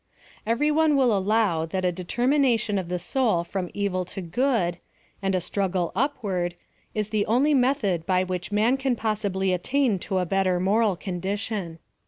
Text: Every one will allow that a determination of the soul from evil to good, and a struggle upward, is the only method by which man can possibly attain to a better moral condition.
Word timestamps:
Every 0.47 0.71
one 0.71 0.97
will 0.97 1.15
allow 1.15 1.67
that 1.67 1.85
a 1.85 1.91
determination 1.91 2.79
of 2.79 2.89
the 2.89 2.97
soul 2.97 3.43
from 3.43 3.69
evil 3.71 4.03
to 4.05 4.19
good, 4.23 4.79
and 5.21 5.35
a 5.35 5.39
struggle 5.39 5.91
upward, 5.95 6.55
is 6.95 7.09
the 7.09 7.23
only 7.27 7.53
method 7.53 8.07
by 8.07 8.23
which 8.23 8.51
man 8.51 8.77
can 8.77 8.95
possibly 8.95 9.53
attain 9.53 9.99
to 9.99 10.17
a 10.17 10.25
better 10.25 10.59
moral 10.59 10.95
condition. 10.95 11.77